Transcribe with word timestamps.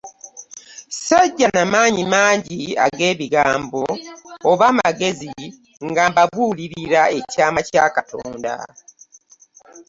Ssajja 0.93 1.47
na 1.55 1.63
maanyi 1.73 2.03
mangi 2.13 2.61
ag'ebigambo 2.85 3.83
oba 4.51 4.65
amagezi 4.71 5.29
nga 5.89 6.03
mbabuulira 6.09 7.01
ekyama 7.19 7.61
kya 7.67 7.85
Katonda. 7.95 8.55